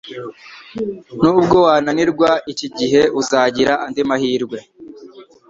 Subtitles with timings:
[1.21, 4.57] Nubwo wananirwa iki gihe uzagira andi mahirwe